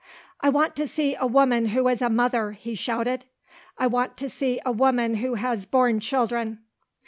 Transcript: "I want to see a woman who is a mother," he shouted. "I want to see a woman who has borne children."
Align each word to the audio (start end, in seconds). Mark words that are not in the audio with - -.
"I 0.39 0.49
want 0.49 0.75
to 0.77 0.87
see 0.87 1.13
a 1.13 1.27
woman 1.27 1.67
who 1.67 1.87
is 1.87 2.01
a 2.01 2.09
mother," 2.09 2.53
he 2.53 2.73
shouted. 2.73 3.25
"I 3.77 3.85
want 3.85 4.17
to 4.17 4.29
see 4.29 4.59
a 4.65 4.71
woman 4.71 5.17
who 5.17 5.35
has 5.35 5.67
borne 5.67 5.99
children." 5.99 6.57